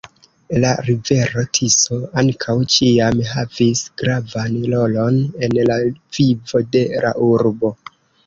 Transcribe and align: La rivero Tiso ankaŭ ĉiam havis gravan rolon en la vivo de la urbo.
La 0.61 0.69
rivero 0.85 1.41
Tiso 1.57 1.97
ankaŭ 2.21 2.55
ĉiam 2.75 3.21
havis 3.33 3.83
gravan 4.03 4.57
rolon 4.73 5.21
en 5.49 5.55
la 5.73 5.77
vivo 6.19 6.63
de 6.77 6.81
la 7.05 7.13
urbo. 7.27 7.71